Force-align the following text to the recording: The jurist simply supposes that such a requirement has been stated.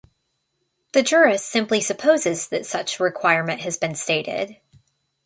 The 0.93 1.03
jurist 1.03 1.45
simply 1.45 1.79
supposes 1.79 2.47
that 2.47 2.65
such 2.65 2.99
a 2.99 3.03
requirement 3.03 3.61
has 3.61 3.77
been 3.77 3.93
stated. 3.93 4.57